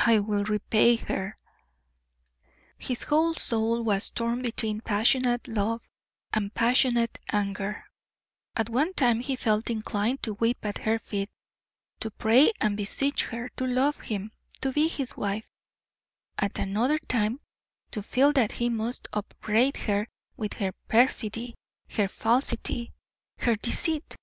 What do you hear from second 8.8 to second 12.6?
time he felt inclined to weep at her feet, to pray